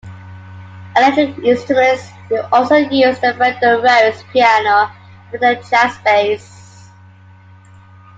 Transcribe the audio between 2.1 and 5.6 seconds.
were also used, the Fender Rhodes piano and